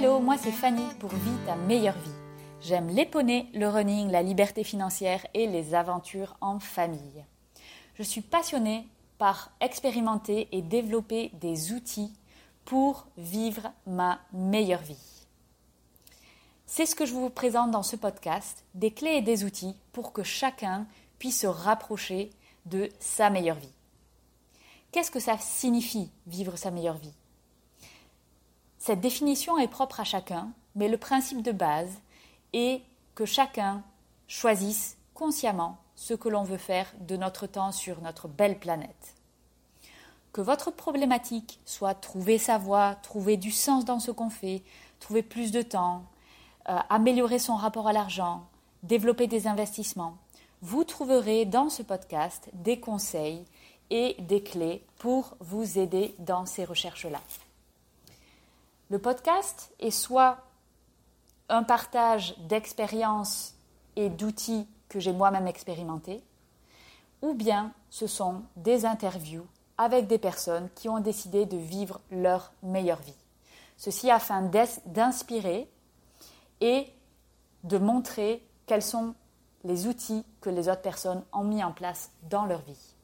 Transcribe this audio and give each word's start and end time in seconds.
Hello, 0.00 0.20
moi 0.20 0.38
c'est 0.38 0.52
Fanny 0.52 0.84
pour 1.00 1.10
Vie 1.10 1.44
ta 1.44 1.56
meilleure 1.56 1.98
vie. 1.98 2.14
J'aime 2.60 2.86
les 2.86 3.04
poneys, 3.04 3.46
le 3.52 3.66
running, 3.66 4.12
la 4.12 4.22
liberté 4.22 4.62
financière 4.62 5.26
et 5.34 5.48
les 5.48 5.74
aventures 5.74 6.36
en 6.40 6.60
famille. 6.60 7.24
Je 7.94 8.04
suis 8.04 8.20
passionnée 8.20 8.86
par 9.18 9.50
expérimenter 9.60 10.46
et 10.52 10.62
développer 10.62 11.32
des 11.40 11.72
outils 11.72 12.12
pour 12.64 13.08
vivre 13.16 13.72
ma 13.88 14.20
meilleure 14.32 14.82
vie. 14.82 15.26
C'est 16.66 16.86
ce 16.86 16.94
que 16.94 17.04
je 17.04 17.14
vous 17.14 17.28
présente 17.28 17.72
dans 17.72 17.82
ce 17.82 17.96
podcast, 17.96 18.64
des 18.74 18.92
clés 18.92 19.16
et 19.16 19.22
des 19.22 19.42
outils 19.42 19.74
pour 19.90 20.12
que 20.12 20.22
chacun 20.22 20.86
puisse 21.18 21.40
se 21.40 21.48
rapprocher 21.48 22.30
de 22.66 22.88
sa 23.00 23.30
meilleure 23.30 23.58
vie. 23.58 23.74
Qu'est-ce 24.92 25.10
que 25.10 25.18
ça 25.18 25.38
signifie 25.38 26.12
vivre 26.28 26.54
sa 26.54 26.70
meilleure 26.70 26.98
vie? 26.98 27.14
Cette 28.78 29.00
définition 29.00 29.58
est 29.58 29.68
propre 29.68 30.00
à 30.00 30.04
chacun, 30.04 30.50
mais 30.74 30.88
le 30.88 30.98
principe 30.98 31.42
de 31.42 31.52
base 31.52 31.90
est 32.52 32.82
que 33.14 33.24
chacun 33.24 33.82
choisisse 34.28 34.96
consciemment 35.14 35.78
ce 35.96 36.14
que 36.14 36.28
l'on 36.28 36.44
veut 36.44 36.58
faire 36.58 36.92
de 37.00 37.16
notre 37.16 37.46
temps 37.46 37.72
sur 37.72 38.00
notre 38.02 38.28
belle 38.28 38.58
planète. 38.58 39.14
Que 40.32 40.40
votre 40.40 40.70
problématique 40.70 41.58
soit 41.64 41.94
trouver 41.94 42.38
sa 42.38 42.58
voie, 42.58 42.94
trouver 43.02 43.36
du 43.36 43.50
sens 43.50 43.84
dans 43.84 43.98
ce 43.98 44.12
qu'on 44.12 44.30
fait, 44.30 44.62
trouver 45.00 45.22
plus 45.22 45.50
de 45.50 45.62
temps, 45.62 46.04
euh, 46.68 46.78
améliorer 46.88 47.40
son 47.40 47.56
rapport 47.56 47.88
à 47.88 47.92
l'argent, 47.92 48.46
développer 48.84 49.26
des 49.26 49.48
investissements, 49.48 50.16
vous 50.62 50.84
trouverez 50.84 51.44
dans 51.44 51.68
ce 51.68 51.82
podcast 51.82 52.48
des 52.52 52.78
conseils 52.78 53.44
et 53.90 54.16
des 54.20 54.42
clés 54.42 54.84
pour 54.98 55.36
vous 55.40 55.78
aider 55.78 56.14
dans 56.18 56.46
ces 56.46 56.64
recherches-là. 56.64 57.20
Le 58.90 58.98
podcast 58.98 59.72
est 59.80 59.90
soit 59.90 60.38
un 61.50 61.62
partage 61.62 62.38
d'expériences 62.38 63.54
et 63.96 64.08
d'outils 64.08 64.66
que 64.88 64.98
j'ai 64.98 65.12
moi-même 65.12 65.46
expérimentés, 65.46 66.22
ou 67.20 67.34
bien 67.34 67.72
ce 67.90 68.06
sont 68.06 68.42
des 68.56 68.86
interviews 68.86 69.46
avec 69.76 70.06
des 70.06 70.18
personnes 70.18 70.70
qui 70.74 70.88
ont 70.88 71.00
décidé 71.00 71.44
de 71.44 71.58
vivre 71.58 72.00
leur 72.10 72.52
meilleure 72.62 73.00
vie. 73.02 73.14
Ceci 73.76 74.10
afin 74.10 74.50
d'inspirer 74.86 75.70
et 76.60 76.86
de 77.64 77.78
montrer 77.78 78.42
quels 78.66 78.82
sont 78.82 79.14
les 79.64 79.86
outils 79.86 80.24
que 80.40 80.50
les 80.50 80.68
autres 80.68 80.82
personnes 80.82 81.24
ont 81.32 81.44
mis 81.44 81.62
en 81.62 81.72
place 81.72 82.10
dans 82.22 82.46
leur 82.46 82.62
vie. 82.62 82.94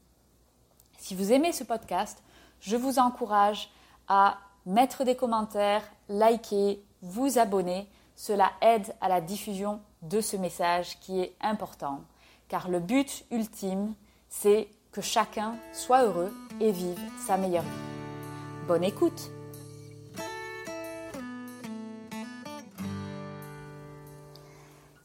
Si 0.98 1.14
vous 1.14 1.32
aimez 1.32 1.52
ce 1.52 1.64
podcast, 1.64 2.22
je 2.60 2.76
vous 2.76 2.98
encourage 2.98 3.70
à 4.08 4.38
mettre 4.66 5.04
des 5.04 5.16
commentaires, 5.16 5.82
liker, 6.08 6.82
vous 7.02 7.38
abonner. 7.38 7.88
Cela 8.16 8.52
aide 8.60 8.94
à 9.00 9.08
la 9.08 9.20
diffusion 9.20 9.80
de 10.02 10.20
ce 10.20 10.36
message 10.36 10.98
qui 11.00 11.20
est 11.20 11.34
important, 11.40 12.00
car 12.48 12.68
le 12.68 12.78
but 12.78 13.24
ultime, 13.30 13.94
c'est 14.28 14.68
que 14.92 15.00
chacun 15.00 15.56
soit 15.72 16.04
heureux 16.04 16.32
et 16.60 16.70
vive 16.70 17.00
sa 17.26 17.36
meilleure 17.36 17.64
vie. 17.64 18.68
Bonne 18.68 18.84
écoute 18.84 19.30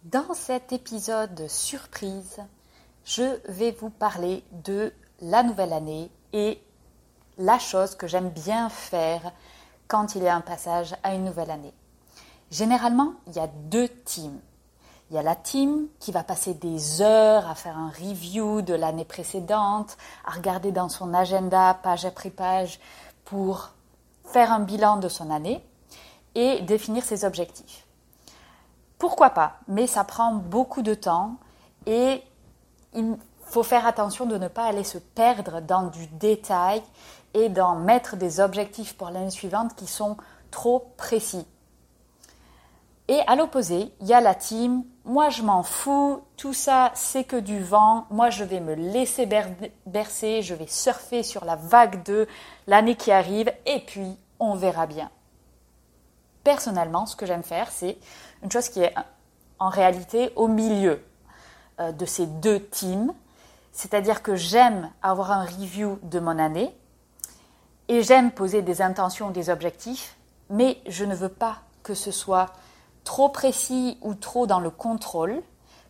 Dans 0.03 0.33
cet 0.33 0.73
épisode 0.73 1.47
surprise, 1.47 2.39
je 3.05 3.39
vais 3.51 3.71
vous 3.71 3.91
parler 3.91 4.43
de 4.63 4.91
la 5.21 5.43
nouvelle 5.43 5.73
année 5.73 6.09
et 6.33 6.59
la 7.39 7.57
chose 7.57 7.95
que 7.95 8.05
j'aime 8.05 8.29
bien 8.29 8.69
faire 8.69 9.31
quand 9.87 10.13
il 10.13 10.23
y 10.23 10.27
a 10.27 10.35
un 10.35 10.41
passage 10.41 10.95
à 11.03 11.15
une 11.15 11.23
nouvelle 11.23 11.49
année. 11.49 11.73
Généralement, 12.51 13.13
il 13.27 13.33
y 13.33 13.39
a 13.39 13.47
deux 13.47 13.87
teams. 13.87 14.39
Il 15.09 15.15
y 15.15 15.17
a 15.17 15.23
la 15.23 15.35
team 15.35 15.87
qui 15.99 16.11
va 16.11 16.23
passer 16.23 16.53
des 16.53 17.01
heures 17.01 17.49
à 17.49 17.55
faire 17.55 17.77
un 17.77 17.89
review 17.89 18.61
de 18.61 18.75
l'année 18.75 19.05
précédente, 19.05 19.97
à 20.25 20.31
regarder 20.31 20.71
dans 20.71 20.89
son 20.89 21.13
agenda 21.15 21.73
page 21.81 22.05
après 22.05 22.29
page 22.29 22.79
pour 23.25 23.69
faire 24.25 24.51
un 24.51 24.59
bilan 24.59 24.97
de 24.97 25.09
son 25.09 25.31
année 25.31 25.63
et 26.35 26.61
définir 26.61 27.03
ses 27.03 27.25
objectifs. 27.25 27.85
Pourquoi 28.99 29.31
pas 29.31 29.53
Mais 29.67 29.87
ça 29.87 30.03
prend 30.03 30.33
beaucoup 30.33 30.83
de 30.83 30.93
temps 30.93 31.37
et 31.87 32.21
il 32.93 33.17
faut 33.49 33.63
faire 33.63 33.87
attention 33.87 34.25
de 34.25 34.37
ne 34.37 34.47
pas 34.47 34.65
aller 34.65 34.83
se 34.83 34.99
perdre 34.99 35.61
dans 35.61 35.87
du 35.87 36.05
détail 36.07 36.83
et 37.33 37.49
d'en 37.49 37.75
mettre 37.75 38.15
des 38.15 38.39
objectifs 38.39 38.95
pour 38.95 39.09
l'année 39.09 39.29
suivante 39.29 39.75
qui 39.75 39.87
sont 39.87 40.17
trop 40.51 40.93
précis. 40.97 41.45
Et 43.07 43.21
à 43.25 43.35
l'opposé, 43.35 43.91
il 44.01 44.07
y 44.07 44.13
a 44.13 44.21
la 44.21 44.35
team, 44.35 44.83
moi 45.03 45.29
je 45.29 45.41
m'en 45.41 45.63
fous, 45.63 46.21
tout 46.37 46.53
ça 46.53 46.91
c'est 46.93 47.23
que 47.23 47.37
du 47.37 47.59
vent, 47.59 48.05
moi 48.11 48.29
je 48.29 48.43
vais 48.43 48.59
me 48.59 48.75
laisser 48.75 49.27
bercer, 49.87 50.43
je 50.43 50.53
vais 50.53 50.67
surfer 50.67 51.23
sur 51.23 51.43
la 51.43 51.55
vague 51.55 52.03
de 52.03 52.27
l'année 52.67 52.95
qui 52.95 53.11
arrive 53.11 53.51
et 53.65 53.79
puis 53.79 54.15
on 54.39 54.53
verra 54.53 54.85
bien. 54.85 55.09
Personnellement, 56.43 57.07
ce 57.07 57.15
que 57.15 57.25
j'aime 57.25 57.43
faire, 57.43 57.71
c'est 57.71 57.97
une 58.43 58.51
chose 58.51 58.69
qui 58.69 58.81
est 58.81 58.93
en 59.57 59.69
réalité 59.69 60.31
au 60.35 60.47
milieu 60.47 61.03
euh, 61.79 61.91
de 61.91 62.05
ces 62.05 62.27
deux 62.27 62.63
teams. 62.67 63.13
C'est-à-dire 63.71 64.21
que 64.21 64.35
j'aime 64.35 64.91
avoir 65.01 65.31
un 65.31 65.45
review 65.45 65.99
de 66.03 66.19
mon 66.19 66.37
année 66.37 66.75
et 67.89 68.03
j'aime 68.03 68.31
poser 68.31 68.61
des 68.61 68.81
intentions, 68.81 69.31
des 69.31 69.49
objectifs, 69.49 70.15
mais 70.49 70.79
je 70.87 71.03
ne 71.03 71.15
veux 71.15 71.29
pas 71.29 71.57
que 71.83 71.95
ce 71.95 72.11
soit 72.11 72.53
trop 73.03 73.29
précis 73.29 73.97
ou 74.01 74.13
trop 74.13 74.47
dans 74.47 74.59
le 74.59 74.69
contrôle, 74.69 75.41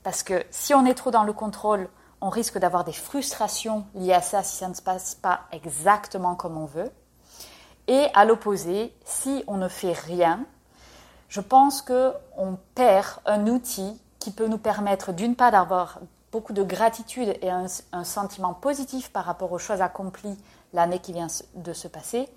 parce 0.01 0.23
que 0.23 0.43
si 0.49 0.73
on 0.73 0.85
est 0.85 0.93
trop 0.93 1.11
dans 1.11 1.23
le 1.23 1.33
contrôle, 1.33 1.89
on 2.21 2.29
risque 2.29 2.57
d'avoir 2.57 2.85
des 2.85 2.93
frustrations 2.93 3.85
liées 3.95 4.13
à 4.13 4.21
ça 4.21 4.43
si 4.43 4.55
ça 4.55 4.69
ne 4.69 4.73
se 4.73 4.81
passe 4.81 5.15
pas 5.15 5.41
exactement 5.51 6.35
comme 6.35 6.57
on 6.57 6.65
veut. 6.65 6.89
Et 7.87 8.07
à 8.13 8.23
l'opposé, 8.23 8.93
si 9.03 9.43
on 9.47 9.57
ne 9.57 9.67
fait 9.67 9.93
rien, 9.93 10.45
je 11.27 11.41
pense 11.41 11.81
qu'on 11.81 12.57
perd 12.75 13.07
un 13.25 13.47
outil 13.47 13.99
qui 14.19 14.31
peut 14.31 14.47
nous 14.47 14.57
permettre 14.57 15.11
d'une 15.11 15.35
part 15.35 15.51
d'avoir 15.51 15.99
beaucoup 16.31 16.53
de 16.53 16.63
gratitude 16.63 17.35
et 17.41 17.49
un, 17.49 17.67
sentiment 18.03 18.53
positif 18.53 19.11
par 19.11 19.25
rapport 19.25 19.51
aux 19.51 19.57
choses 19.57 19.81
accomplies 19.81 20.37
l'année 20.73 20.99
qui 20.99 21.13
vient 21.13 21.27
de 21.55 21.73
se 21.73 21.87
passer, 21.87 22.29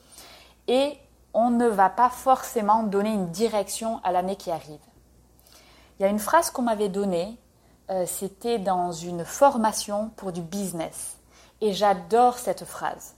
et 0.69 0.99
on 1.35 1.51
ne 1.51 1.67
va 1.67 1.89
pas 1.91 2.11
forcément 2.11 2.83
donner 2.83 3.13
une 3.13 3.31
direction 3.31 4.01
à 4.05 4.13
l'année 4.13 4.37
qui 4.37 4.51
arrive. 4.51 4.81
Il 5.99 6.03
y 6.03 6.05
a 6.07 6.09
une 6.09 6.19
phrase 6.19 6.51
qu'on 6.51 6.63
m'avait 6.63 6.89
donnée, 6.89 7.39
euh, 7.91 8.05
c'était 8.07 8.59
dans 8.59 8.93
une 8.93 9.25
formation 9.25 10.11
pour 10.17 10.33
du 10.33 10.41
business, 10.41 11.17
et 11.61 11.73
j'adore 11.73 12.39
cette 12.39 12.65
phrase. 12.65 13.15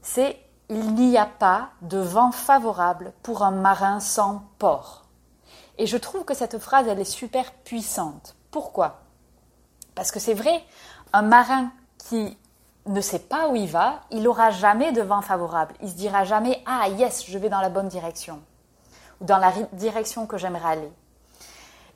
C'est 0.00 0.38
il 0.68 0.94
n'y 0.94 1.18
a 1.18 1.26
pas 1.26 1.70
de 1.82 1.98
vent 1.98 2.32
favorable 2.32 3.12
pour 3.22 3.42
un 3.42 3.50
marin 3.50 4.00
sans 4.00 4.44
port. 4.58 5.04
Et 5.76 5.86
je 5.86 5.96
trouve 5.96 6.24
que 6.24 6.34
cette 6.34 6.58
phrase, 6.58 6.88
elle 6.88 7.00
est 7.00 7.04
super 7.04 7.52
puissante. 7.52 8.36
Pourquoi? 8.50 9.00
Parce 9.94 10.10
que 10.10 10.20
c'est 10.20 10.34
vrai, 10.34 10.64
un 11.12 11.22
marin 11.22 11.70
qui 11.98 12.38
ne 12.86 13.00
sait 13.00 13.20
pas 13.20 13.48
où 13.48 13.56
il 13.56 13.68
va, 13.68 14.00
il 14.10 14.22
n'aura 14.22 14.50
jamais 14.50 14.92
de 14.92 15.02
vent 15.02 15.22
favorable. 15.22 15.74
Il 15.82 15.90
se 15.90 15.94
dira 15.94 16.24
jamais 16.24 16.62
Ah 16.66 16.88
yes, 16.88 17.24
je 17.26 17.38
vais 17.38 17.48
dans 17.48 17.60
la 17.60 17.68
bonne 17.68 17.88
direction 17.88 18.40
ou 19.20 19.24
dans 19.24 19.38
la 19.38 19.52
direction 19.72 20.26
que 20.26 20.38
j'aimerais 20.38 20.72
aller. 20.72 20.92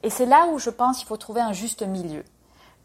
Et 0.02 0.10
c'est 0.10 0.26
là 0.26 0.46
où 0.46 0.58
je 0.58 0.70
pense 0.70 0.98
qu'il 0.98 1.06
faut 1.06 1.16
trouver 1.16 1.40
un 1.40 1.52
juste 1.52 1.82
milieu. 1.82 2.24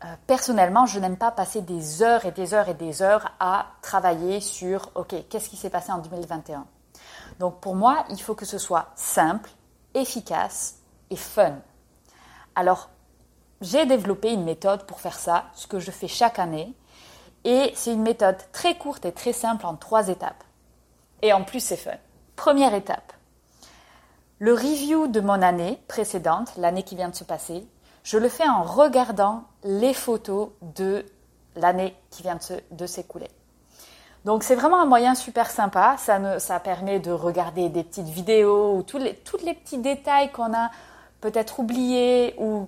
Euh, 0.04 0.08
personnellement, 0.26 0.88
je 0.88 1.00
n'aime 1.00 1.18
pas 1.18 1.30
passer 1.30 1.62
des 1.62 2.02
heures 2.02 2.26
et 2.26 2.32
des 2.32 2.56
heures 2.56 2.70
et 2.70 2.74
des 2.74 3.04
heures 3.04 3.32
à 3.40 3.68
travailler 3.82 4.42
sur, 4.42 4.90
OK, 4.96 5.14
qu'est-ce 5.30 5.50
qui 5.50 5.58
s'est 5.58 5.70
passé 5.70 5.92
en 5.92 6.00
2021 6.00 6.66
Donc 7.40 7.60
pour 7.60 7.76
moi, 7.76 8.06
il 8.10 8.20
faut 8.20 8.34
que 8.34 8.46
ce 8.46 8.58
soit 8.58 8.88
simple, 8.96 9.52
efficace 9.94 10.78
et 11.12 11.16
fun. 11.16 11.58
Alors, 12.56 12.90
j'ai 13.62 13.86
développé 13.86 14.32
une 14.34 14.44
méthode 14.44 14.86
pour 14.88 15.00
faire 15.00 15.20
ça, 15.20 15.46
ce 15.54 15.68
que 15.68 15.80
je 15.80 15.92
fais 15.92 16.08
chaque 16.08 16.40
année. 16.40 16.74
Et 17.44 17.72
c'est 17.76 17.94
une 17.94 18.04
méthode 18.04 18.38
très 18.52 18.78
courte 18.78 19.06
et 19.06 19.12
très 19.12 19.34
simple 19.34 19.66
en 19.66 19.76
trois 19.76 20.10
étapes. 20.10 20.44
Et 21.22 21.34
en 21.34 21.44
plus, 21.44 21.60
c'est 21.60 21.78
fun. 21.78 21.92
Première 22.36 22.74
étape. 22.74 23.14
Le 24.40 24.54
review 24.54 25.08
de 25.08 25.20
mon 25.20 25.42
année 25.42 25.80
précédente, 25.88 26.52
l'année 26.58 26.84
qui 26.84 26.96
vient 26.96 27.10
de 27.10 27.16
se 27.16 27.24
passer, 27.24 27.68
je 28.04 28.18
le 28.18 28.30
fais 28.30 28.48
en 28.48 28.64
regardant 28.64 29.44
les 29.64 29.94
photos 29.94 30.50
de 30.62 31.06
l'année 31.56 31.96
qui 32.10 32.24
vient 32.24 32.40
de 32.72 32.86
s'écouler. 32.88 33.30
Donc 34.26 34.44
c'est 34.44 34.56
vraiment 34.56 34.80
un 34.80 34.86
moyen 34.86 35.16
super 35.16 35.50
sympa. 35.50 35.96
Ça, 35.98 36.40
ça 36.40 36.60
permet 36.60 37.00
de 37.00 37.12
regarder 37.12 37.70
des 37.70 37.84
petites 37.84 38.08
vidéos 38.08 38.76
ou 38.76 38.84
tous 38.84 39.00
tous 39.24 39.38
les 39.44 39.54
petits 39.54 39.80
détails 39.80 40.32
qu'on 40.32 40.54
a 40.54 40.70
peut-être 41.22 41.60
oubliés 41.60 42.36
ou 42.38 42.68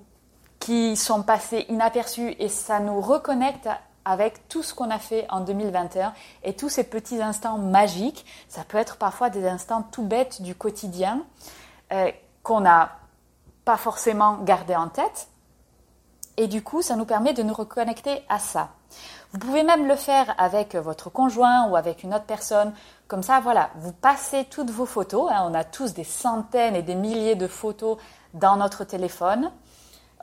qui 0.60 0.96
sont 0.96 1.24
passés 1.24 1.66
inaperçus 1.70 2.36
et 2.40 2.48
ça 2.48 2.80
nous 2.80 3.02
reconnecte 3.02 3.68
avec 4.06 4.48
tout 4.48 4.64
ce 4.64 4.74
qu'on 4.74 4.90
a 4.90 5.00
fait 5.00 5.26
en 5.30 5.42
2021 5.42 6.14
et 6.44 6.56
tous 6.56 6.70
ces 6.70 6.84
petits 6.84 7.22
instants 7.22 7.58
magiques. 7.58 8.26
Ça 8.50 8.64
peut 8.64 8.78
être 8.78 8.98
parfois 8.98 9.30
des 9.30 9.48
instants 9.48 9.84
tout 9.92 10.04
bêtes 10.04 10.42
du 10.42 10.56
quotidien 10.56 11.24
euh, 11.92 12.12
qu'on 12.44 12.62
n'a 12.62 12.98
pas 13.66 13.78
forcément 13.78 14.38
gardé 14.44 14.76
en 14.76 14.90
tête. 14.90 15.28
Et 16.38 16.48
du 16.48 16.64
coup, 16.64 16.82
ça 16.82 16.96
nous 16.96 17.06
permet 17.06 17.34
de 17.34 17.44
nous 17.44 17.54
reconnecter 17.54 18.24
à 18.28 18.40
ça. 18.40 18.70
Vous 19.32 19.40
pouvez 19.40 19.64
même 19.64 19.88
le 19.88 19.96
faire 19.96 20.34
avec 20.38 20.76
votre 20.76 21.10
conjoint 21.10 21.68
ou 21.68 21.76
avec 21.76 22.04
une 22.04 22.14
autre 22.14 22.26
personne. 22.26 22.74
Comme 23.08 23.24
ça, 23.24 23.40
voilà, 23.40 23.70
vous 23.76 23.92
passez 23.92 24.46
toutes 24.46 24.70
vos 24.70 24.86
photos. 24.86 25.32
Hein. 25.32 25.48
on 25.50 25.54
a 25.54 25.64
tous 25.64 25.94
des 25.94 26.04
centaines 26.04 26.76
et 26.76 26.82
des 26.82 26.96
milliers 26.96 27.36
de 27.36 27.48
photos 27.48 27.98
dans 28.34 28.58
notre 28.58 28.84
téléphone. 28.84 29.52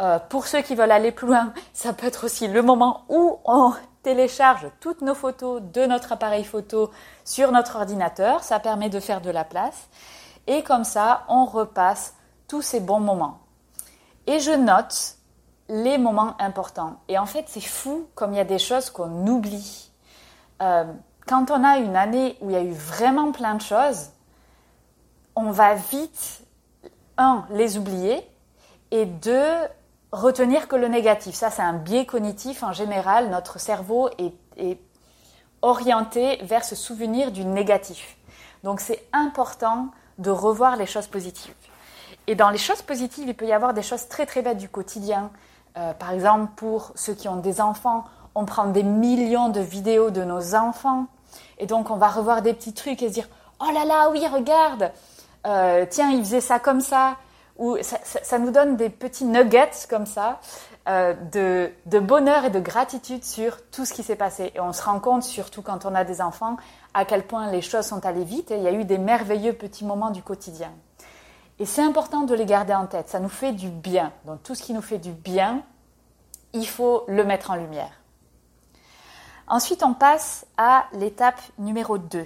Euh, 0.00 0.19
pour 0.19 0.47
ceux 0.47 0.62
qui 0.62 0.75
veulent 0.75 0.93
aller 0.93 1.12
plus 1.12 1.26
loin, 1.26 1.52
ça 1.73 1.93
peut 1.93 2.06
être 2.06 2.25
aussi 2.25 2.49
le 2.49 2.62
moment 2.62 3.05
où 3.08 3.38
on 3.44 3.73
télécharge 4.02 4.67
toutes 4.81 5.02
nos 5.02 5.14
photos 5.14 5.61
de 5.61 5.85
notre 5.85 6.12
appareil 6.12 6.44
photo 6.44 6.91
sur 7.25 7.52
notre 7.52 7.76
ordinateur. 7.76 8.43
Ça 8.43 8.58
permet 8.61 8.88
de 8.88 9.00
faire 9.00 9.20
de 9.20 9.31
la 9.31 9.44
place. 9.44 9.88
Et 10.47 10.62
comme 10.62 10.85
ça, 10.85 11.25
on 11.29 11.44
repasse 11.44 12.14
tous 12.49 12.62
ces 12.62 12.81
bons 12.81 13.00
moments. 13.00 13.41
Et 14.26 14.41
je 14.41 14.52
note 14.52 15.17
les 15.69 15.99
moments 15.99 16.35
importants. 16.41 17.00
Et 17.08 17.19
en 17.19 17.26
fait, 17.26 17.44
c'est 17.46 17.61
fou 17.61 18.08
comme 18.14 18.32
il 18.32 18.37
y 18.37 18.41
a 18.41 18.44
des 18.44 18.58
choses 18.58 18.91
qu'on 18.91 19.26
oublie. 19.26 19.91
Euh, 20.62 20.85
quand 21.26 21.50
on 21.50 21.62
a 21.62 21.79
une 21.79 21.94
année 21.94 22.37
où 22.41 22.50
il 22.50 22.55
y 22.55 22.56
a 22.56 22.62
eu 22.62 22.73
vraiment 22.73 23.31
plein 23.32 23.55
de 23.55 23.62
choses, 23.62 24.11
on 25.37 25.53
va 25.53 25.75
vite, 25.75 26.43
un, 27.17 27.44
les 27.50 27.79
oublier, 27.79 28.26
et 28.91 29.06
deux, 29.06 29.55
retenir 30.12 30.69
que 30.69 30.77
le 30.77 30.89
négatif. 30.89 31.35
Ça, 31.35 31.51
c'est 31.51 31.62
un 31.62 31.75
biais 31.75 32.07
cognitif 32.07 32.62
en 32.62 32.73
général. 32.73 33.31
Notre 33.31 33.59
cerveau 33.61 34.09
est, 34.19 34.35
est 34.57 34.79
orienté 35.62 36.39
vers 36.43 36.65
se 36.65 36.75
souvenir 36.75 37.33
du 37.33 37.45
négatif. 37.45 38.17
Donc, 38.65 38.81
c'est 38.81 39.03
important 39.12 39.89
de 40.19 40.31
revoir 40.31 40.77
les 40.77 40.87
choses 40.87 41.07
positives. 41.07 41.55
Et 42.27 42.35
dans 42.35 42.51
les 42.51 42.59
choses 42.59 42.83
positives, 42.83 43.29
il 43.29 43.35
peut 43.35 43.47
y 43.47 43.53
avoir 43.53 43.75
des 43.75 43.83
choses 43.83 44.09
très 44.09 44.27
très 44.27 44.43
bêtes 44.43 44.59
du 44.59 44.69
quotidien. 44.69 45.31
Euh, 45.77 45.93
par 45.95 46.13
exemple, 46.13 46.53
pour 46.56 46.93
ceux 46.95 47.15
qui 47.15 47.29
ont 47.29 47.37
des 47.37 47.61
enfants, 47.61 48.05
on 48.35 48.45
prend 48.45 48.67
des 48.67 48.83
millions 48.83 49.49
de 49.49 49.61
vidéos 49.61 50.11
de 50.11 50.23
nos 50.23 50.55
enfants. 50.55 51.06
Et 51.59 51.67
donc, 51.67 51.91
on 51.91 51.97
va 51.97 52.09
revoir 52.09 52.43
des 52.43 52.53
petits 52.53 52.75
trucs 52.75 53.03
et 53.03 53.09
se 53.09 53.15
dire 53.15 53.29
Oh 53.61 53.71
là 53.73 53.85
là, 53.85 54.11
oui, 54.11 54.27
regarde 54.27 54.93
euh, 55.47 55.87
Tiens, 55.89 56.11
il 56.11 56.21
faisait 56.21 56.41
ça 56.41 56.59
comme 56.59 56.81
ça. 56.81 57.17
Ou 57.61 57.77
ça, 57.83 58.39
nous 58.39 58.51
donne 58.51 58.77
des 58.77 58.89
petits 58.89 59.27
nuggets 59.27 59.87
comme 59.89 60.07
ça 60.07 60.41
euh, 60.89 61.15
de, 61.31 61.71
de, 61.85 61.99
bonheur 61.99 62.47
et 62.47 62.51
de 62.51 62.59
gratitude 62.59 63.23
sur 63.23 63.59
tout 63.71 63.85
ce 63.85 63.93
qui 63.93 64.03
s'est 64.03 64.17
passé. 64.17 64.51
Et 64.55 64.61
on 64.61 64.73
se 64.73 64.83
rend 64.83 64.99
compte, 64.99 65.23
surtout 65.23 65.61
quand 65.61 65.85
on 65.85 65.95
a 65.95 66.03
des 66.05 66.23
enfants, 66.23 66.57
à 66.95 67.05
quel 67.05 67.23
point 67.23 67.51
les 67.53 67.61
choses 67.61 67.87
sont 67.87 68.05
allées 68.07 68.25
vite 68.25 68.51
et 68.51 68.57
il 68.57 68.62
y 68.62 68.67
a 68.67 68.73
eu 68.73 68.85
des 68.85 68.97
merveilleux 68.97 69.53
petits 69.53 69.85
moments 69.85 70.11
du 70.11 70.23
quotidien. 70.23 70.73
Et 71.59 71.67
c'est 71.67 71.83
important 71.83 72.23
de 72.23 72.35
les 72.35 72.47
garder 72.47 72.75
en 72.75 72.87
tête, 72.87 73.11
ça 73.11 73.21
nous 73.21 73.29
fait 73.29 73.53
du 73.53 73.69
bien. 73.69 74.11
Donc 74.25 74.43
tout 74.43 74.55
ce 74.55 74.63
qui 74.63 74.73
nous 74.73 74.81
fait 74.81 74.97
du 74.97 75.13
bien, 75.13 75.63
il 76.55 76.67
faut 76.67 77.05
le 77.06 77.25
mettre 77.25 77.51
en 77.51 77.56
lumière. 77.56 77.93
Ensuite, 79.47 79.83
on 79.83 79.93
passe 79.93 80.47
à 80.56 80.87
l'étape 80.95 81.41
numéro 81.59 81.99
2. 81.99 82.25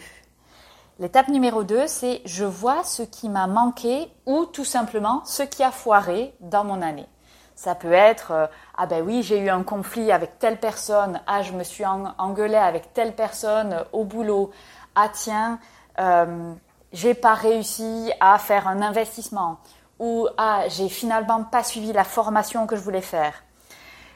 L'étape 1.01 1.27
numéro 1.27 1.65
2, 1.65 1.89
c'est 1.89 2.23
je 2.25 2.45
vois 2.45 2.85
ce 2.85 3.03
qui 3.03 3.29
m'a 3.29 3.49
manqué 3.49 4.13
ou 4.27 4.45
tout 4.47 4.65
simplement 4.65 5.23
ce 5.25 5.43
qui 5.43 5.65
a 5.65 5.73
foiré 5.73 6.35
dans 6.39 6.63
mon 6.63 6.83
année. 6.83 7.09
Ça 7.57 7.75
peut 7.75 7.93
être 7.93 8.31
euh, 8.31 8.47
ah 8.77 8.87
ben 8.87 9.05
oui, 9.05 9.25
j'ai 9.25 9.41
eu 9.41 9.49
un 9.49 9.65
conflit 9.65 10.13
avec 10.13 10.39
telle 10.39 10.61
personne, 10.61 11.21
ah 11.27 11.43
je 11.43 11.53
me 11.53 11.65
suis 11.65 11.85
engueulé 11.85 12.55
avec 12.55 12.95
telle 12.95 13.17
personne 13.17 13.85
au 13.93 14.05
boulot, 14.05 14.53
ah 14.95 15.09
tiens, 15.13 15.59
euh, 15.99 16.53
j'ai 16.93 17.15
pas 17.15 17.35
réussi 17.35 18.13
à 18.21 18.39
faire 18.39 18.69
un 18.69 18.81
investissement 18.81 19.59
ou 19.99 20.29
ah 20.39 20.63
j'ai 20.69 20.89
finalement 20.89 21.43
pas 21.43 21.65
suivi 21.65 21.93
la 21.93 22.05
formation 22.05 22.69
que 22.69 22.77
je 22.77 22.81
voulais 22.81 23.01
faire. 23.01 23.43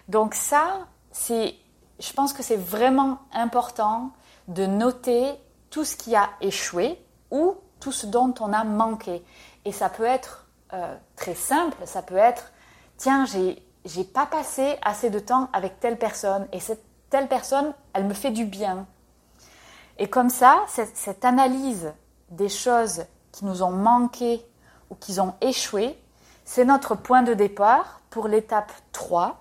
Donc 0.07 0.35
ça, 0.35 0.87
c'est 1.11 1.57
je 1.99 2.13
pense 2.13 2.33
que 2.33 2.45
c'est 2.45 2.57
vraiment 2.57 3.19
important 3.33 4.13
de 4.47 4.65
noter 4.67 5.35
tout 5.71 5.85
ce 5.85 5.97
qui 5.97 6.17
a 6.17 6.31
échoué 6.41 7.03
ou 7.31 7.57
tout 7.81 7.93
ce 7.93 8.07
dont 8.07 8.35
on 8.41 8.53
a 8.53 8.65
manqué. 8.65 9.25
Et 9.65 9.73
ça 9.73 9.89
peut 9.89 10.05
être 10.05 10.47
euh, 10.73 10.95
très 11.17 11.35
simple, 11.35 11.77
ça 11.85 12.03
peut 12.03 12.17
être 12.17 12.53
tiens, 12.97 13.25
j'ai 13.27 14.05
pas 14.05 14.27
passé 14.27 14.77
assez 14.83 15.11
de 15.11 15.19
temps 15.19 15.49
avec 15.53 15.81
telle 15.81 15.99
personne 15.99 16.47
et 16.53 16.61
cette 16.61 16.85
telle 17.11 17.29
personne, 17.29 17.73
elle 17.95 18.05
me 18.05 18.15
fait 18.15 18.31
du 18.31 18.45
bien. 18.45 18.87
Et 19.99 20.09
comme 20.09 20.31
ça, 20.31 20.63
cette, 20.69 20.97
cette 20.97 21.25
analyse 21.25 21.93
des 22.31 22.49
choses 22.49 23.05
qui 23.33 23.45
nous 23.45 23.63
ont 23.63 23.71
manqué 23.71 24.45
ou 24.91 24.95
qui 24.95 25.19
ont 25.21 25.35
échoué, 25.41 25.99
c'est 26.45 26.65
notre 26.65 26.95
point 26.95 27.23
de 27.23 27.35
départ 27.35 28.01
pour 28.11 28.29
l'étape 28.29 28.73
3, 28.93 29.41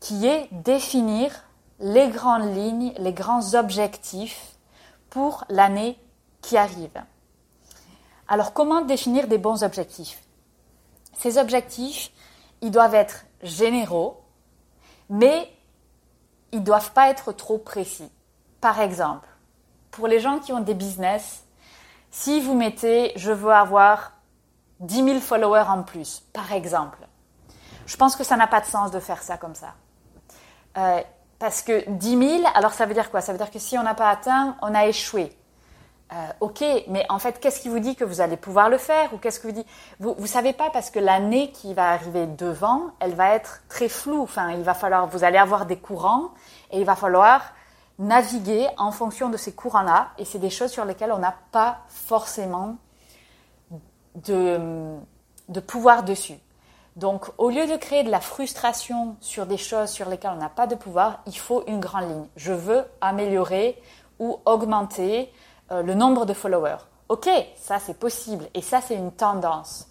qui 0.00 0.26
est 0.26 0.48
définir 0.52 1.32
les 1.80 2.08
grandes 2.08 2.54
lignes, 2.54 2.92
les 2.98 3.12
grands 3.12 3.54
objectifs 3.54 4.55
pour 5.16 5.46
l'année 5.48 5.98
qui 6.42 6.58
arrive. 6.58 7.02
Alors 8.28 8.52
comment 8.52 8.82
définir 8.82 9.28
des 9.28 9.38
bons 9.38 9.64
objectifs? 9.64 10.22
Ces 11.14 11.38
objectifs, 11.38 12.10
ils 12.60 12.70
doivent 12.70 12.94
être 12.94 13.24
généraux, 13.42 14.20
mais 15.08 15.50
ils 16.52 16.60
ne 16.60 16.64
doivent 16.66 16.92
pas 16.92 17.08
être 17.08 17.32
trop 17.32 17.56
précis. 17.56 18.12
Par 18.60 18.78
exemple, 18.78 19.26
pour 19.90 20.06
les 20.06 20.20
gens 20.20 20.38
qui 20.38 20.52
ont 20.52 20.60
des 20.60 20.74
business, 20.74 21.44
si 22.10 22.42
vous 22.42 22.52
mettez 22.52 23.14
je 23.16 23.32
veux 23.32 23.54
avoir 23.54 24.12
10 24.80 25.02
000 25.02 25.20
followers 25.20 25.64
en 25.66 25.82
plus, 25.82 26.24
par 26.34 26.52
exemple, 26.52 27.08
je 27.86 27.96
pense 27.96 28.16
que 28.16 28.24
ça 28.24 28.36
n'a 28.36 28.48
pas 28.48 28.60
de 28.60 28.66
sens 28.66 28.90
de 28.90 29.00
faire 29.00 29.22
ça 29.22 29.38
comme 29.38 29.54
ça. 29.54 29.76
Euh, 30.76 31.00
parce 31.38 31.62
que 31.62 31.88
10 31.88 32.38
000, 32.40 32.50
alors 32.54 32.72
ça 32.72 32.86
veut 32.86 32.94
dire 32.94 33.10
quoi? 33.10 33.20
Ça 33.20 33.32
veut 33.32 33.38
dire 33.38 33.50
que 33.50 33.58
si 33.58 33.76
on 33.78 33.82
n'a 33.82 33.94
pas 33.94 34.08
atteint, 34.08 34.56
on 34.62 34.74
a 34.74 34.86
échoué. 34.86 35.36
Euh, 36.12 36.28
ok, 36.38 36.64
mais 36.86 37.04
en 37.08 37.18
fait, 37.18 37.40
qu'est-ce 37.40 37.60
qui 37.60 37.68
vous 37.68 37.80
dit 37.80 37.96
que 37.96 38.04
vous 38.04 38.20
allez 38.20 38.36
pouvoir 38.36 38.68
le 38.68 38.78
faire 38.78 39.12
ou 39.12 39.18
qu'est-ce 39.18 39.40
que 39.40 39.48
vous 39.48 39.52
dit 39.52 39.66
Vous 39.98 40.14
ne 40.18 40.26
savez 40.26 40.52
pas 40.52 40.70
parce 40.70 40.90
que 40.90 41.00
l'année 41.00 41.50
qui 41.50 41.74
va 41.74 41.90
arriver 41.90 42.26
devant, 42.26 42.92
elle 43.00 43.14
va 43.14 43.34
être 43.34 43.62
très 43.68 43.88
floue. 43.88 44.22
Enfin, 44.22 44.52
il 44.52 44.62
va 44.62 44.74
falloir, 44.74 45.08
vous 45.08 45.24
allez 45.24 45.38
avoir 45.38 45.66
des 45.66 45.76
courants 45.76 46.30
et 46.70 46.78
il 46.78 46.84
va 46.84 46.94
falloir 46.94 47.42
naviguer 47.98 48.68
en 48.78 48.92
fonction 48.92 49.30
de 49.30 49.36
ces 49.36 49.52
courants-là. 49.52 50.10
Et 50.18 50.24
c'est 50.24 50.38
des 50.38 50.50
choses 50.50 50.70
sur 50.70 50.84
lesquelles 50.84 51.12
on 51.12 51.18
n'a 51.18 51.34
pas 51.50 51.78
forcément 51.88 52.76
de, 54.14 54.96
de 55.48 55.60
pouvoir 55.60 56.04
dessus. 56.04 56.38
Donc, 56.96 57.26
au 57.36 57.50
lieu 57.50 57.66
de 57.66 57.76
créer 57.76 58.04
de 58.04 58.10
la 58.10 58.20
frustration 58.20 59.16
sur 59.20 59.44
des 59.44 59.58
choses 59.58 59.90
sur 59.90 60.08
lesquelles 60.08 60.32
on 60.34 60.40
n'a 60.40 60.48
pas 60.48 60.66
de 60.66 60.74
pouvoir, 60.74 61.20
il 61.26 61.36
faut 61.36 61.62
une 61.66 61.78
grande 61.78 62.08
ligne. 62.08 62.26
Je 62.36 62.52
veux 62.52 62.84
améliorer 63.02 63.80
ou 64.18 64.40
augmenter 64.46 65.30
euh, 65.70 65.82
le 65.82 65.92
nombre 65.94 66.24
de 66.24 66.32
followers. 66.32 66.78
Ok, 67.10 67.28
ça 67.56 67.78
c'est 67.78 67.98
possible 67.98 68.48
et 68.54 68.62
ça 68.62 68.80
c'est 68.80 68.94
une 68.94 69.12
tendance. 69.12 69.88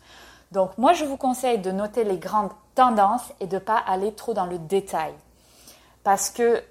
Donc, 0.52 0.78
moi 0.80 0.94
je 0.94 1.06
vous 1.06 1.16
conseille 1.16 1.60
de 1.60 1.72
noter 1.72 2.04
les 2.04 2.18
grandes 2.18 2.52
tendances 2.74 3.32
et 3.40 3.46
de 3.46 3.56
ne 3.56 3.60
pas 3.60 3.78
aller 3.78 4.14
trop 4.14 4.34
dans 4.34 4.48
le 4.48 4.58
détail. 4.58 5.14
Parce 6.04 6.32
que 6.32 6.64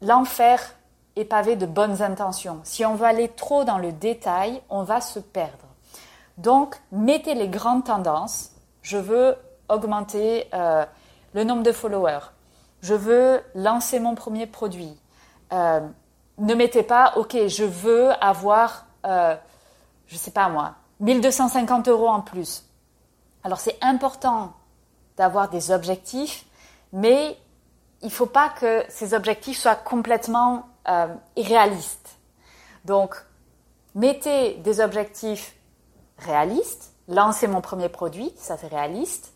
l'enfer 0.00 0.74
est 1.16 1.26
pavé 1.26 1.56
de 1.56 1.66
bonnes 1.66 2.00
intentions. 2.00 2.60
Si 2.64 2.86
on 2.86 2.94
veut 2.94 3.06
aller 3.06 3.28
trop 3.28 3.64
dans 3.64 3.78
le 3.78 3.92
détail, 3.92 4.62
on 4.70 4.82
va 4.82 5.02
se 5.02 5.18
perdre. 5.18 5.52
Donc, 6.38 6.76
mettez 6.90 7.34
les 7.34 7.48
grandes 7.48 7.84
tendances. 7.84 8.52
Je 8.82 8.96
veux 8.96 9.36
augmenter 9.68 10.48
euh, 10.54 10.84
le 11.34 11.44
nombre 11.44 11.62
de 11.62 11.72
followers. 11.72 12.32
Je 12.80 12.94
veux 12.94 13.42
lancer 13.54 14.00
mon 14.00 14.14
premier 14.14 14.46
produit. 14.46 14.98
Euh, 15.52 15.80
ne 16.38 16.54
mettez 16.54 16.82
pas, 16.82 17.14
ok, 17.16 17.36
je 17.46 17.64
veux 17.64 18.10
avoir, 18.22 18.86
euh, 19.06 19.36
je 20.06 20.16
sais 20.16 20.30
pas 20.30 20.48
moi, 20.48 20.74
1250 21.00 21.88
euros 21.88 22.08
en 22.08 22.20
plus. 22.20 22.64
Alors 23.44 23.60
c'est 23.60 23.78
important 23.80 24.52
d'avoir 25.16 25.48
des 25.48 25.70
objectifs, 25.70 26.44
mais 26.92 27.36
il 28.02 28.08
ne 28.08 28.12
faut 28.12 28.26
pas 28.26 28.48
que 28.48 28.84
ces 28.88 29.14
objectifs 29.14 29.58
soient 29.58 29.74
complètement 29.74 30.68
irréalistes. 31.36 32.18
Donc, 32.86 33.14
mettez 33.94 34.54
des 34.54 34.80
objectifs 34.80 35.54
réalistes. 36.18 36.94
Lancer 37.08 37.46
mon 37.46 37.60
premier 37.60 37.88
produit, 37.88 38.32
ça 38.36 38.56
c'est 38.56 38.68
réaliste. 38.68 39.32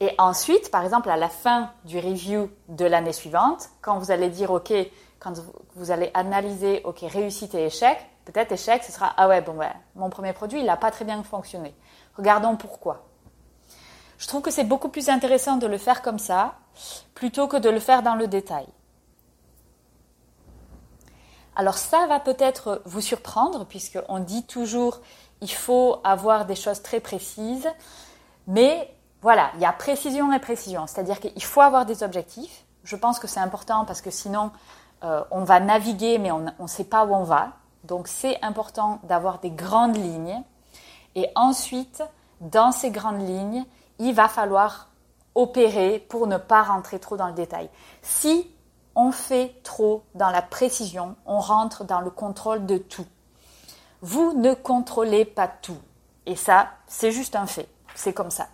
Et 0.00 0.14
ensuite, 0.18 0.70
par 0.70 0.84
exemple, 0.84 1.10
à 1.10 1.16
la 1.16 1.28
fin 1.28 1.72
du 1.84 1.98
review 1.98 2.50
de 2.68 2.84
l'année 2.84 3.12
suivante, 3.12 3.68
quand 3.80 3.98
vous 3.98 4.10
allez 4.10 4.28
dire, 4.28 4.50
OK, 4.50 4.72
quand 5.18 5.34
vous 5.74 5.90
allez 5.90 6.10
analyser, 6.14 6.82
OK, 6.84 7.00
réussite 7.00 7.54
et 7.54 7.66
échec, 7.66 7.98
peut-être 8.24 8.52
échec, 8.52 8.84
ce 8.84 8.92
sera, 8.92 9.12
ah 9.16 9.26
ouais, 9.26 9.40
bon, 9.40 9.54
ouais, 9.54 9.72
mon 9.96 10.08
premier 10.08 10.32
produit, 10.32 10.60
il 10.60 10.66
n'a 10.66 10.76
pas 10.76 10.92
très 10.92 11.04
bien 11.04 11.22
fonctionné. 11.24 11.74
Regardons 12.16 12.56
pourquoi. 12.56 13.06
Je 14.18 14.26
trouve 14.26 14.42
que 14.42 14.50
c'est 14.50 14.64
beaucoup 14.64 14.88
plus 14.88 15.08
intéressant 15.08 15.56
de 15.56 15.66
le 15.66 15.78
faire 15.78 16.02
comme 16.02 16.18
ça, 16.18 16.54
plutôt 17.14 17.48
que 17.48 17.56
de 17.56 17.68
le 17.70 17.80
faire 17.80 18.02
dans 18.02 18.14
le 18.14 18.28
détail. 18.28 18.66
Alors 21.56 21.76
ça 21.76 22.06
va 22.06 22.20
peut-être 22.20 22.82
vous 22.84 23.00
surprendre, 23.00 23.64
puisqu'on 23.66 24.20
dit 24.20 24.46
toujours 24.46 25.00
il 25.40 25.50
faut 25.50 26.00
avoir 26.04 26.46
des 26.46 26.54
choses 26.54 26.82
très 26.82 27.00
précises. 27.00 27.68
Mais 28.46 28.92
voilà, 29.20 29.50
il 29.54 29.60
y 29.60 29.64
a 29.64 29.72
précision 29.72 30.32
et 30.32 30.38
précision. 30.38 30.86
C'est-à-dire 30.86 31.20
qu'il 31.20 31.42
faut 31.42 31.60
avoir 31.60 31.86
des 31.86 32.02
objectifs. 32.02 32.64
Je 32.84 32.96
pense 32.96 33.18
que 33.18 33.26
c'est 33.26 33.40
important 33.40 33.84
parce 33.84 34.00
que 34.00 34.10
sinon, 34.10 34.50
euh, 35.04 35.22
on 35.30 35.44
va 35.44 35.60
naviguer, 35.60 36.18
mais 36.18 36.30
on 36.30 36.46
ne 36.58 36.66
sait 36.66 36.84
pas 36.84 37.04
où 37.04 37.14
on 37.14 37.24
va. 37.24 37.52
Donc 37.84 38.08
c'est 38.08 38.42
important 38.42 39.00
d'avoir 39.04 39.38
des 39.40 39.50
grandes 39.50 39.96
lignes. 39.96 40.42
Et 41.14 41.28
ensuite, 41.34 42.02
dans 42.40 42.72
ces 42.72 42.90
grandes 42.90 43.26
lignes, 43.26 43.64
il 43.98 44.14
va 44.14 44.28
falloir 44.28 44.88
opérer 45.34 45.98
pour 46.08 46.26
ne 46.26 46.36
pas 46.36 46.62
rentrer 46.62 46.98
trop 46.98 47.16
dans 47.16 47.28
le 47.28 47.32
détail. 47.32 47.68
Si 48.02 48.50
on 48.94 49.12
fait 49.12 49.54
trop 49.62 50.02
dans 50.14 50.30
la 50.30 50.42
précision, 50.42 51.16
on 51.26 51.38
rentre 51.38 51.84
dans 51.84 52.00
le 52.00 52.10
contrôle 52.10 52.66
de 52.66 52.78
tout. 52.78 53.06
Vous 54.00 54.32
ne 54.34 54.54
contrôlez 54.54 55.24
pas 55.24 55.48
tout. 55.48 55.78
Et 56.26 56.36
ça, 56.36 56.68
c'est 56.86 57.12
juste 57.12 57.36
un 57.36 57.46
fait. 57.46 57.68
C'est 57.94 58.12
comme 58.12 58.30
ça. 58.30 58.48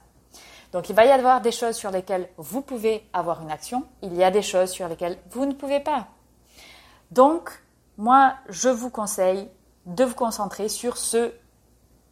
Donc 0.74 0.88
il 0.88 0.96
va 0.96 1.04
y 1.06 1.10
avoir 1.12 1.40
des 1.40 1.52
choses 1.52 1.76
sur 1.76 1.92
lesquelles 1.92 2.28
vous 2.36 2.60
pouvez 2.60 3.08
avoir 3.12 3.40
une 3.40 3.52
action, 3.52 3.84
il 4.02 4.12
y 4.16 4.24
a 4.24 4.32
des 4.32 4.42
choses 4.42 4.70
sur 4.70 4.88
lesquelles 4.88 5.16
vous 5.30 5.46
ne 5.46 5.52
pouvez 5.52 5.78
pas. 5.78 6.08
Donc, 7.12 7.62
moi, 7.96 8.34
je 8.48 8.68
vous 8.68 8.90
conseille 8.90 9.48
de 9.86 10.02
vous 10.02 10.16
concentrer 10.16 10.68
sur 10.68 10.96
ce 10.96 11.32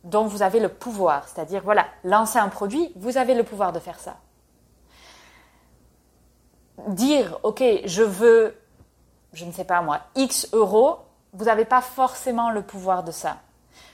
dont 0.04 0.26
vous 0.26 0.42
avez 0.42 0.61
le 0.61 0.69
pouvoir. 0.69 1.26
C'est-à-dire, 1.26 1.62
voilà, 1.64 1.87
lancer 2.04 2.38
un 2.38 2.49
produit, 2.49 2.92
vous 2.95 3.16
avez 3.16 3.35
le 3.35 3.42
pouvoir 3.42 3.73
de 3.73 3.81
faire 3.81 3.99
ça. 3.99 4.19
Dire, 6.87 7.40
OK, 7.42 7.64
je 7.85 8.04
veux, 8.04 8.57
je 9.33 9.45
ne 9.45 9.50
sais 9.50 9.64
pas 9.64 9.83
moi, 9.83 10.02
X 10.14 10.49
euros, 10.52 10.99
vous 11.33 11.47
n'avez 11.47 11.64
pas 11.64 11.81
forcément 11.81 12.50
le 12.52 12.62
pouvoir 12.62 13.02
de 13.02 13.11
ça. 13.11 13.38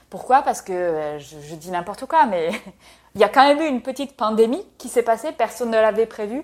Pourquoi? 0.09 0.41
Parce 0.41 0.61
que, 0.61 0.73
euh, 0.73 1.19
je, 1.19 1.55
dis 1.55 1.71
n'importe 1.71 2.05
quoi, 2.05 2.25
mais 2.25 2.51
il 3.15 3.21
y 3.21 3.23
a 3.23 3.29
quand 3.29 3.47
même 3.47 3.61
eu 3.61 3.67
une 3.67 3.81
petite 3.81 4.15
pandémie 4.17 4.65
qui 4.77 4.89
s'est 4.89 5.03
passée, 5.03 5.31
personne 5.31 5.69
ne 5.69 5.77
l'avait 5.77 6.05
prévu. 6.05 6.43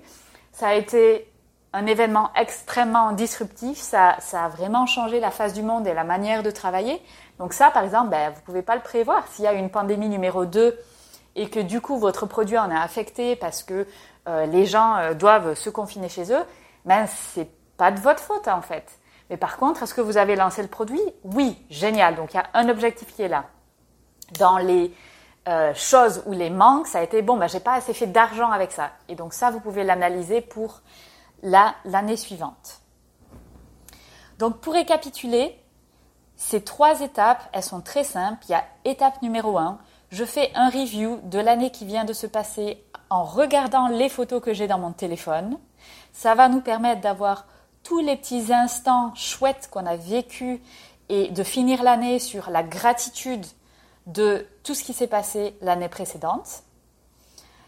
Ça 0.51 0.69
a 0.69 0.73
été 0.75 1.31
un 1.73 1.85
événement 1.87 2.29
extrêmement 2.35 3.11
disruptif, 3.11 3.77
ça, 3.77 4.15
ça, 4.19 4.45
a 4.45 4.47
vraiment 4.47 4.85
changé 4.85 5.19
la 5.19 5.29
face 5.29 5.53
du 5.53 5.61
monde 5.61 5.85
et 5.87 5.93
la 5.93 6.05
manière 6.05 6.41
de 6.41 6.49
travailler. 6.49 7.01
Donc 7.37 7.51
ça, 7.51 7.69
par 7.69 7.83
exemple, 7.83 8.09
ben, 8.09 8.29
vous 8.29 8.39
ne 8.39 8.45
pouvez 8.45 8.61
pas 8.61 8.75
le 8.75 8.81
prévoir. 8.81 9.27
S'il 9.27 9.43
y 9.43 9.47
a 9.47 9.53
une 9.53 9.69
pandémie 9.69 10.07
numéro 10.07 10.45
2 10.45 10.79
et 11.35 11.49
que 11.49 11.59
du 11.59 11.81
coup 11.81 11.97
votre 11.97 12.25
produit 12.27 12.57
en 12.57 12.71
est 12.71 12.77
affecté 12.77 13.35
parce 13.35 13.61
que 13.61 13.85
euh, 14.29 14.45
les 14.45 14.65
gens 14.65 14.95
euh, 14.95 15.13
doivent 15.13 15.53
se 15.55 15.69
confiner 15.69 16.07
chez 16.07 16.31
eux, 16.31 16.43
ben, 16.85 17.07
c'est 17.07 17.49
pas 17.75 17.91
de 17.91 17.99
votre 17.99 18.21
faute 18.21 18.47
en 18.47 18.61
fait. 18.61 18.99
Mais 19.29 19.37
par 19.37 19.57
contre, 19.57 19.83
est-ce 19.83 19.93
que 19.93 20.01
vous 20.01 20.17
avez 20.17 20.35
lancé 20.35 20.61
le 20.61 20.67
produit? 20.67 21.01
Oui, 21.23 21.57
génial. 21.69 22.15
Donc 22.15 22.33
il 22.33 22.37
y 22.37 22.39
a 22.39 22.47
un 22.53 22.69
objectif 22.69 23.13
qui 23.13 23.23
est 23.23 23.27
là. 23.27 23.45
Dans 24.39 24.57
les 24.57 24.93
euh, 25.47 25.73
choses 25.75 26.23
où 26.25 26.33
les 26.33 26.49
manques, 26.49 26.87
ça 26.87 26.99
a 26.99 27.03
été 27.03 27.21
bon, 27.21 27.37
ben, 27.37 27.47
j'ai 27.47 27.59
pas 27.59 27.73
assez 27.73 27.93
fait 27.93 28.07
d'argent 28.07 28.51
avec 28.51 28.71
ça. 28.71 28.91
Et 29.07 29.15
donc 29.15 29.33
ça, 29.33 29.51
vous 29.51 29.59
pouvez 29.59 29.83
l'analyser 29.83 30.41
pour 30.41 30.81
l'année 31.43 32.17
suivante. 32.17 32.81
Donc 34.39 34.57
pour 34.57 34.73
récapituler, 34.73 35.57
ces 36.35 36.63
trois 36.63 37.01
étapes, 37.01 37.43
elles 37.53 37.63
sont 37.63 37.81
très 37.81 38.03
simples. 38.03 38.43
Il 38.49 38.51
y 38.51 38.55
a 38.55 38.65
étape 38.83 39.21
numéro 39.21 39.57
1, 39.57 39.77
je 40.09 40.25
fais 40.25 40.51
un 40.55 40.69
review 40.69 41.19
de 41.23 41.39
l'année 41.39 41.71
qui 41.71 41.85
vient 41.85 42.05
de 42.05 42.13
se 42.13 42.27
passer 42.27 42.83
en 43.09 43.23
regardant 43.23 43.87
les 43.87 44.09
photos 44.09 44.41
que 44.41 44.53
j'ai 44.53 44.67
dans 44.67 44.79
mon 44.79 44.91
téléphone. 44.91 45.57
Ça 46.11 46.35
va 46.35 46.49
nous 46.49 46.61
permettre 46.61 47.01
d'avoir 47.01 47.45
tous 47.83 47.99
les 47.99 48.17
petits 48.17 48.51
instants 48.51 49.13
chouettes 49.15 49.69
qu'on 49.71 49.85
a 49.85 49.95
vécu 49.95 50.61
et 51.09 51.29
de 51.29 51.43
finir 51.43 51.83
l'année 51.83 52.19
sur 52.19 52.49
la 52.49 52.63
gratitude 52.63 53.45
de 54.05 54.47
tout 54.63 54.73
ce 54.73 54.83
qui 54.83 54.93
s'est 54.93 55.07
passé 55.07 55.57
l'année 55.61 55.89
précédente. 55.89 56.63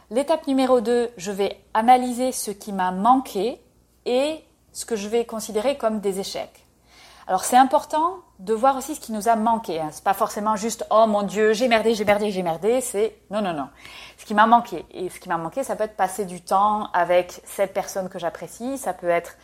L'étape 0.09 0.47
numéro 0.47 0.79
2, 0.79 1.11
je 1.17 1.31
vais 1.31 1.59
analyser 1.73 2.31
ce 2.31 2.51
qui 2.51 2.71
m'a 2.71 2.91
manqué 2.91 3.61
et 4.05 4.43
ce 4.71 4.85
que 4.85 4.95
je 4.95 5.07
vais 5.09 5.25
considérer 5.25 5.77
comme 5.77 5.99
des 5.99 6.19
échecs. 6.19 6.65
Alors 7.27 7.43
c'est 7.43 7.57
important 7.57 8.19
de 8.39 8.53
voir 8.53 8.77
aussi 8.77 8.95
ce 8.95 9.01
qui 9.01 9.11
nous 9.11 9.27
a 9.27 9.35
manqué. 9.35 9.81
Hein. 9.81 9.89
C'est 9.91 10.03
pas 10.03 10.13
forcément 10.13 10.55
juste 10.55 10.85
oh 10.91 11.07
mon 11.07 11.23
Dieu 11.23 11.51
j'ai 11.51 11.67
merdé 11.67 11.93
j'ai 11.93 12.05
merdé 12.05 12.31
j'ai 12.31 12.41
merdé. 12.41 12.79
C'est 12.79 13.17
non 13.31 13.41
non 13.41 13.51
non. 13.51 13.67
Ce 14.17 14.23
qui 14.23 14.33
m'a 14.33 14.47
manqué 14.47 14.85
et 14.91 15.09
ce 15.09 15.19
qui 15.19 15.27
m'a 15.27 15.37
manqué 15.37 15.63
ça 15.63 15.75
peut 15.75 15.83
être 15.83 15.97
passer 15.97 16.23
du 16.23 16.39
temps 16.39 16.89
avec 16.93 17.41
cette 17.43 17.73
personne 17.73 18.07
que 18.07 18.17
j'apprécie. 18.17 18.77
Ça 18.77 18.93
peut 18.93 19.09
être 19.09 19.35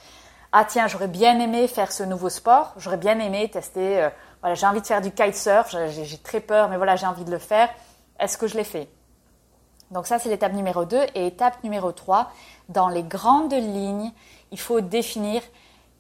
ah 0.54 0.64
tiens 0.64 0.88
j'aurais 0.88 1.10
bien 1.10 1.38
aimé 1.40 1.68
faire 1.68 1.92
ce 1.92 2.04
nouveau 2.04 2.30
sport. 2.30 2.74
J'aurais 2.78 2.98
bien 2.98 3.20
aimé 3.20 3.50
tester. 3.52 4.04
Euh, 4.04 4.10
voilà 4.44 4.56
j'ai 4.56 4.68
envie 4.68 4.82
de 4.82 4.86
faire 4.86 5.00
du 5.00 5.10
kitesurf. 5.12 5.74
J'ai 5.90 6.18
très 6.18 6.42
peur 6.42 6.68
mais 6.68 6.76
voilà 6.76 6.98
j'ai 6.98 7.06
envie 7.08 7.24
de 7.24 7.32
le 7.32 7.38
faire. 7.40 7.70
Est-ce 8.20 8.38
que 8.38 8.46
je 8.46 8.58
l'ai 8.58 8.66
fait? 8.66 8.90
Donc 9.90 10.06
ça 10.06 10.20
c'est 10.20 10.28
l'étape 10.28 10.52
numéro 10.52 10.84
2 10.84 10.98
et 11.16 11.28
étape 11.28 11.64
numéro 11.64 11.94
3 11.94 12.30
dans 12.68 12.90
les 12.90 13.04
grandes 13.04 13.54
lignes 13.54 14.12
il 14.52 14.60
faut 14.60 14.82
définir 14.82 15.42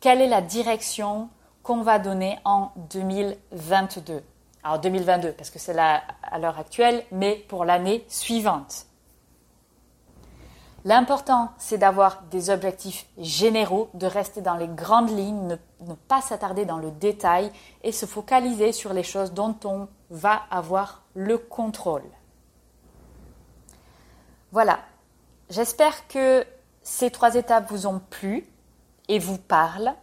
quelle 0.01 0.19
est 0.19 0.27
la 0.27 0.41
direction 0.41 1.29
qu'on 1.61 1.81
va 1.83 1.99
donner 1.99 2.37
en 2.43 2.71
2022. 2.91 4.21
Alors 4.63 4.79
2022 4.79 5.31
parce 5.31 5.49
que 5.49 5.59
c'est 5.59 5.73
là 5.73 6.03
à 6.21 6.37
l'heure 6.37 6.59
actuelle, 6.59 7.05
mais 7.11 7.35
pour 7.47 7.63
l'année 7.63 8.03
suivante. 8.09 8.87
L'important, 10.85 11.51
c'est 11.57 11.77
d'avoir 11.77 12.23
des 12.23 12.49
objectifs 12.49 13.05
généraux, 13.17 13.89
de 13.93 14.05
rester 14.05 14.41
dans 14.41 14.55
les 14.55 14.67
grandes 14.67 15.09
lignes, 15.09 15.47
ne, 15.47 15.55
ne 15.87 15.93
pas 15.93 16.21
s'attarder 16.21 16.65
dans 16.65 16.77
le 16.77 16.91
détail 16.91 17.51
et 17.83 17.93
se 17.93 18.05
focaliser 18.05 18.73
sur 18.73 18.93
les 18.93 19.03
choses 19.03 19.31
dont 19.31 19.55
on 19.63 19.87
va 20.09 20.41
avoir 20.51 21.03
le 21.15 21.37
contrôle. 21.37 22.03
Voilà, 24.51 24.79
j'espère 25.49 26.07
que 26.07 26.45
ces 26.81 27.11
trois 27.11 27.35
étapes 27.35 27.71
vous 27.71 27.87
ont 27.87 28.01
plu 28.09 28.45
et 29.07 29.19
vous 29.19 29.37
parlent. 29.37 29.93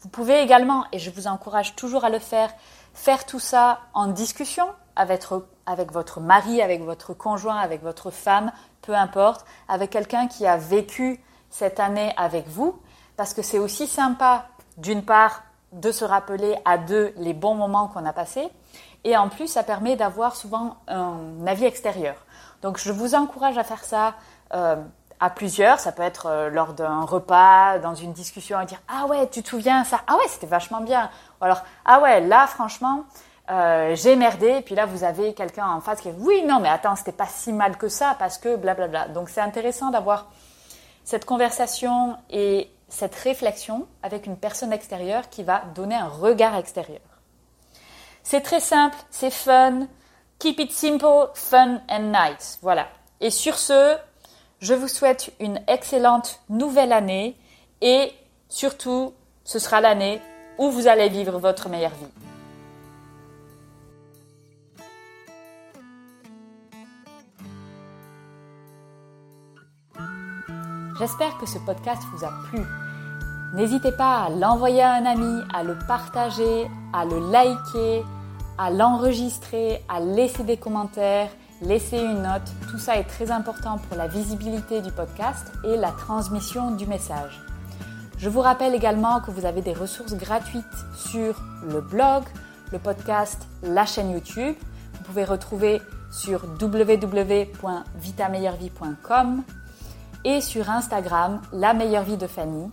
Vous 0.00 0.08
pouvez 0.08 0.40
également, 0.40 0.86
et 0.90 0.98
je 0.98 1.10
vous 1.10 1.26
encourage 1.26 1.76
toujours 1.76 2.04
à 2.04 2.10
le 2.10 2.18
faire, 2.18 2.50
faire 2.94 3.26
tout 3.26 3.38
ça 3.38 3.80
en 3.92 4.06
discussion 4.06 4.66
avec, 4.96 5.24
avec 5.70 5.92
votre 5.92 6.20
mari, 6.20 6.60
avec 6.60 6.82
votre 6.82 7.14
conjoint, 7.14 7.56
avec 7.56 7.82
votre 7.82 8.10
femme, 8.10 8.52
peu 8.82 8.94
importe, 8.94 9.44
avec 9.68 9.90
quelqu'un 9.90 10.26
qui 10.26 10.46
a 10.46 10.56
vécu 10.56 11.22
cette 11.50 11.80
année 11.80 12.12
avec 12.16 12.48
vous, 12.48 12.78
parce 13.16 13.34
que 13.34 13.42
c'est 13.42 13.58
aussi 13.58 13.86
sympa, 13.86 14.46
d'une 14.76 15.04
part, 15.04 15.42
de 15.72 15.92
se 15.92 16.04
rappeler 16.04 16.56
à 16.64 16.78
deux 16.78 17.12
les 17.16 17.32
bons 17.32 17.54
moments 17.54 17.88
qu'on 17.88 18.04
a 18.04 18.12
passés, 18.12 18.48
et 19.04 19.16
en 19.16 19.28
plus, 19.28 19.46
ça 19.46 19.62
permet 19.62 19.96
d'avoir 19.96 20.36
souvent 20.36 20.76
un 20.88 21.46
avis 21.46 21.64
extérieur. 21.64 22.16
Donc, 22.62 22.78
je 22.78 22.92
vous 22.92 23.14
encourage 23.14 23.56
à 23.56 23.64
faire 23.64 23.84
ça. 23.84 24.14
Euh, 24.52 24.76
à 25.20 25.28
plusieurs. 25.30 25.78
Ça 25.78 25.92
peut 25.92 26.02
être 26.02 26.26
euh, 26.26 26.50
lors 26.50 26.72
d'un 26.72 27.02
repas, 27.02 27.78
dans 27.78 27.94
une 27.94 28.12
discussion, 28.12 28.60
et 28.60 28.66
dire 28.66 28.80
Ah 28.88 29.06
ouais, 29.06 29.28
tu 29.28 29.42
te 29.42 29.48
souviens 29.48 29.84
ça? 29.84 30.00
Ah 30.06 30.16
ouais, 30.16 30.26
c'était 30.28 30.46
vachement 30.46 30.80
bien. 30.80 31.10
Ou 31.40 31.44
alors 31.44 31.62
Ah 31.84 32.00
ouais, 32.00 32.20
là, 32.20 32.46
franchement, 32.46 33.04
euh, 33.50 33.94
j'ai 33.96 34.16
merdé. 34.16 34.48
Et 34.48 34.62
puis 34.62 34.74
là, 34.74 34.86
vous 34.86 35.04
avez 35.04 35.34
quelqu'un 35.34 35.66
en 35.66 35.80
face 35.80 36.00
qui 36.00 36.10
dit 36.10 36.16
Oui, 36.18 36.42
non, 36.46 36.60
mais 36.60 36.68
attends, 36.68 36.96
c'était 36.96 37.12
pas 37.12 37.26
si 37.26 37.52
mal 37.52 37.76
que 37.76 37.88
ça 37.88 38.16
parce 38.18 38.38
que 38.38 38.56
blablabla. 38.56 39.08
Donc 39.08 39.28
c'est 39.28 39.40
intéressant 39.40 39.90
d'avoir 39.90 40.30
cette 41.04 41.24
conversation 41.24 42.16
et 42.30 42.70
cette 42.88 43.14
réflexion 43.14 43.86
avec 44.02 44.26
une 44.26 44.36
personne 44.36 44.72
extérieure 44.72 45.28
qui 45.30 45.42
va 45.42 45.62
donner 45.74 45.94
un 45.94 46.08
regard 46.08 46.56
extérieur. 46.56 47.00
C'est 48.22 48.42
très 48.42 48.60
simple, 48.60 48.96
c'est 49.10 49.30
fun. 49.30 49.86
Keep 50.38 50.60
it 50.60 50.72
simple, 50.72 51.30
fun 51.34 51.80
and 51.88 52.12
nice. 52.12 52.58
Voilà. 52.62 52.88
Et 53.20 53.30
sur 53.30 53.58
ce, 53.58 53.96
je 54.60 54.74
vous 54.74 54.88
souhaite 54.88 55.32
une 55.40 55.60
excellente 55.66 56.40
nouvelle 56.48 56.92
année 56.92 57.36
et 57.80 58.12
surtout, 58.48 59.14
ce 59.44 59.58
sera 59.58 59.80
l'année 59.80 60.20
où 60.58 60.70
vous 60.70 60.86
allez 60.86 61.08
vivre 61.08 61.38
votre 61.38 61.68
meilleure 61.68 61.94
vie. 61.94 62.29
J'espère 71.00 71.36
que 71.38 71.46
ce 71.46 71.58
podcast 71.58 72.02
vous 72.12 72.24
a 72.24 72.30
plu. 72.48 72.60
N'hésitez 73.54 73.90
pas 73.90 74.24
à 74.24 74.30
l'envoyer 74.30 74.82
à 74.82 74.92
un 74.92 75.06
ami, 75.06 75.42
à 75.52 75.64
le 75.64 75.76
partager, 75.88 76.68
à 76.92 77.04
le 77.04 77.18
liker, 77.32 78.04
à 78.58 78.70
l'enregistrer, 78.70 79.84
à 79.88 79.98
laisser 79.98 80.44
des 80.44 80.56
commentaires 80.56 81.30
laissez 81.62 81.98
une 81.98 82.22
note. 82.22 82.50
Tout 82.70 82.78
ça 82.78 82.96
est 82.96 83.04
très 83.04 83.30
important 83.30 83.78
pour 83.78 83.96
la 83.96 84.08
visibilité 84.08 84.82
du 84.82 84.92
podcast 84.92 85.50
et 85.64 85.76
la 85.76 85.92
transmission 85.92 86.72
du 86.72 86.86
message. 86.86 87.40
Je 88.18 88.28
vous 88.28 88.40
rappelle 88.40 88.74
également 88.74 89.20
que 89.20 89.30
vous 89.30 89.46
avez 89.46 89.62
des 89.62 89.72
ressources 89.72 90.14
gratuites 90.14 90.64
sur 90.94 91.40
le 91.62 91.80
blog, 91.80 92.24
le 92.72 92.78
podcast, 92.78 93.48
la 93.62 93.86
chaîne 93.86 94.10
YouTube. 94.10 94.54
Vous 94.94 95.04
pouvez 95.04 95.24
retrouver 95.24 95.80
sur 96.10 96.44
www.vitameilleurvie.com 96.60 99.42
et 100.24 100.40
sur 100.40 100.70
Instagram, 100.70 101.40
la 101.52 101.74
meilleure 101.74 102.04
vie 102.04 102.16
de 102.16 102.26
Fanny. 102.26 102.70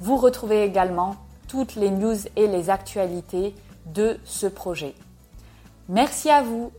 Vous 0.00 0.16
retrouvez 0.16 0.64
également 0.64 1.16
toutes 1.48 1.74
les 1.74 1.90
news 1.90 2.16
et 2.36 2.46
les 2.46 2.70
actualités 2.70 3.54
de 3.86 4.18
ce 4.24 4.46
projet. 4.46 4.94
Merci 5.88 6.30
à 6.30 6.42
vous 6.42 6.72